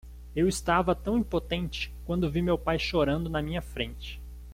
Eu 0.35 0.47
estava 0.47 0.95
tão 0.95 1.15
impotente 1.15 1.93
quando 2.05 2.27
vi 2.31 2.41
meu 2.41 2.57
pai 2.57 2.79
chorando 2.79 3.29
na 3.29 3.39
minha 3.39 3.61
frente. 3.61 4.19